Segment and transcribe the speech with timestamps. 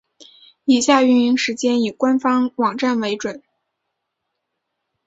[0.65, 3.43] 以下营运时间以官方网站为准。